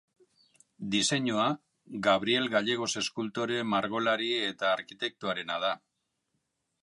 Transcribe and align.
Diseinua, 0.93 1.43
Gabriel 2.07 2.47
Gallegos 2.55 2.89
eskultore, 3.03 3.61
margolari 3.75 4.33
eta 4.49 4.71
arkitektoarena 4.79 5.61
da. 5.67 5.73